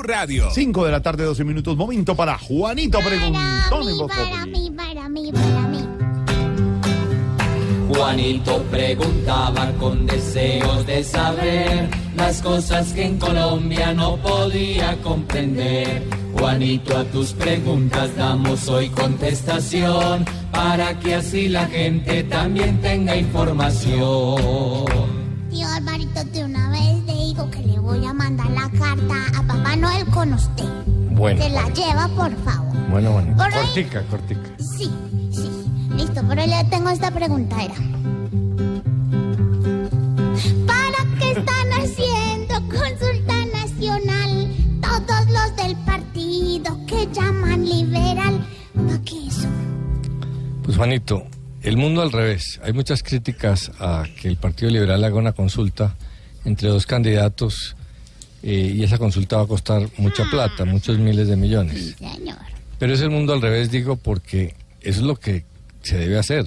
[0.00, 0.50] Blue Radio.
[0.50, 1.76] 5 de la tarde, 12 minutos.
[1.76, 5.78] Momento para Juanito Preguntón en Voz para mí, para mí, para mí.
[7.88, 16.02] Juanito preguntaba con deseos de saber las cosas que en Colombia no podía comprender.
[16.38, 24.00] Juanito, a tus preguntas damos hoy contestación para que así la gente también tenga información.
[25.50, 29.39] Tío Alvarito, de una vez le digo que le voy a mandar la carta
[29.76, 30.64] Noel con usted.
[31.12, 32.76] Bueno, Se la lleva, por favor.
[32.90, 33.36] bueno, bueno.
[33.36, 33.64] Por ahí.
[33.66, 34.48] Cortica, cortica.
[34.76, 34.90] Sí,
[35.32, 35.50] sí.
[35.96, 37.74] Listo, pero le tengo esta pregunta, era.
[40.66, 44.48] ¿Para qué están haciendo consulta nacional
[44.80, 48.46] todos los del partido que llaman liberal?
[48.74, 49.48] ¿Para qué eso?
[50.62, 51.24] Pues Juanito,
[51.62, 52.60] el mundo al revés.
[52.64, 55.96] Hay muchas críticas a que el Partido Liberal haga una consulta
[56.44, 57.76] entre dos candidatos
[58.42, 61.94] eh, y esa consulta va a costar mucha plata, muchos miles de millones.
[61.98, 62.36] Sí, señor.
[62.78, 65.44] Pero es el mundo al revés, digo, porque eso es lo que
[65.82, 66.46] se debe hacer.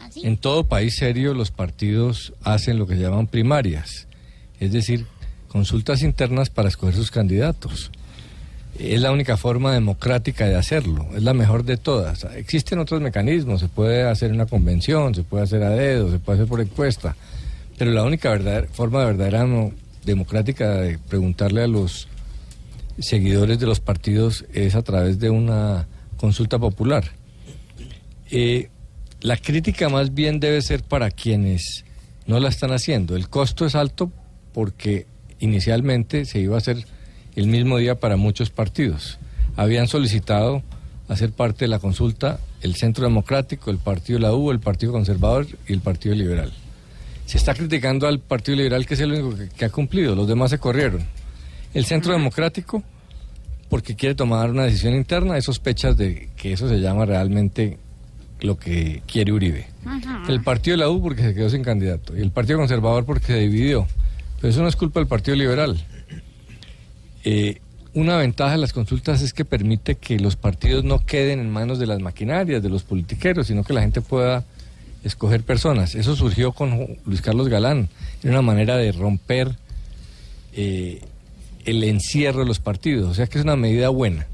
[0.00, 0.26] ¿Así?
[0.26, 4.06] En todo país serio los partidos hacen lo que se llaman primarias,
[4.60, 5.06] es decir,
[5.48, 7.90] consultas internas para escoger sus candidatos.
[8.78, 12.24] Es la única forma democrática de hacerlo, es la mejor de todas.
[12.36, 16.38] Existen otros mecanismos, se puede hacer una convención, se puede hacer a dedo, se puede
[16.38, 17.16] hacer por encuesta,
[17.76, 19.72] pero la única verdadera, forma verdadera no-
[20.04, 22.08] democrática de preguntarle a los
[22.98, 27.04] seguidores de los partidos es a través de una consulta popular.
[28.30, 28.68] Eh,
[29.20, 31.84] la crítica más bien debe ser para quienes
[32.26, 33.16] no la están haciendo.
[33.16, 34.10] El costo es alto
[34.52, 35.06] porque
[35.40, 36.84] inicialmente se iba a hacer
[37.36, 39.18] el mismo día para muchos partidos.
[39.56, 40.62] Habían solicitado
[41.08, 45.46] hacer parte de la consulta el Centro Democrático, el Partido La U, el Partido Conservador
[45.66, 46.52] y el Partido Liberal.
[47.26, 50.28] Se está criticando al Partido Liberal que es el único que, que ha cumplido, los
[50.28, 51.04] demás se corrieron.
[51.74, 52.82] El Centro Democrático
[53.70, 57.78] porque quiere tomar una decisión interna, hay sospechas de que eso se llama realmente
[58.40, 59.68] lo que quiere Uribe.
[60.28, 63.26] El partido de la U porque se quedó sin candidato y el partido conservador porque
[63.26, 63.86] se dividió.
[64.40, 65.80] Pero eso no es culpa del partido liberal.
[67.24, 67.60] Eh,
[67.94, 71.78] una ventaja de las consultas es que permite que los partidos no queden en manos
[71.78, 74.44] de las maquinarias, de los politiqueros, sino que la gente pueda
[75.04, 75.94] escoger personas.
[75.94, 77.88] Eso surgió con Luis Carlos Galán.
[78.22, 79.54] Era una manera de romper
[80.54, 81.00] eh,
[81.64, 83.10] el encierro de los partidos.
[83.10, 84.26] O sea que es una medida buena.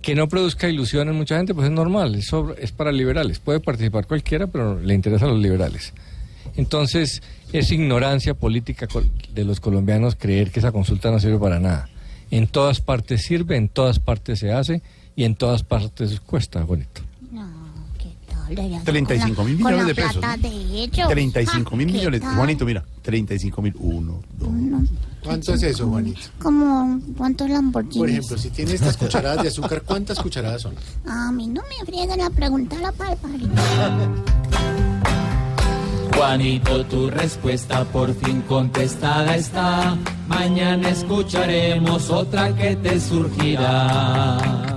[0.00, 3.38] Que no produzca ilusión en mucha gente, pues es normal, eso es para liberales.
[3.38, 5.92] Puede participar cualquiera, pero le interesa a los liberales.
[6.56, 8.88] Entonces, es ignorancia política
[9.32, 11.88] de los colombianos creer que esa consulta no sirve para nada.
[12.32, 14.82] En todas partes sirve, en todas partes se hace
[15.14, 17.02] y en todas partes cuesta, bonito.
[18.48, 20.22] Ser 35 con mil millones de pesos.
[20.40, 21.08] de ellos.
[21.08, 22.22] 35 mil Ah, ¿qué millones.
[22.36, 22.84] Juanito, mira.
[23.02, 23.74] 35 mil.
[23.78, 24.48] Uno, dos.
[25.22, 26.20] ¿Cuánto es eso, Juanito?
[26.40, 27.98] Como, ¿cuántos Lamborghinis?
[27.98, 30.74] Por ejemplo, si tiene estas cucharadas de azúcar, ¿cuántas cucharadas son?
[31.06, 33.62] A mí no me frieguen la pregunta la palparita.
[36.16, 39.96] Juanito, tu respuesta por fin contestada está.
[40.28, 44.71] Mañana escucharemos otra que te surgirá.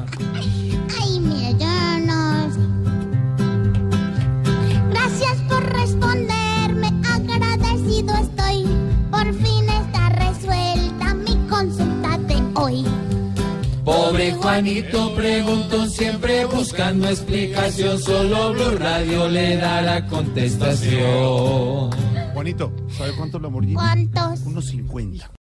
[14.33, 21.91] Juanito preguntó siempre buscando explicación, solo Blue Radio le da la contestación.
[22.33, 23.75] Juanito, ¿sabe cuántos Lamborghini?
[23.75, 24.41] ¿Cuántos?
[24.41, 25.29] Unos 50.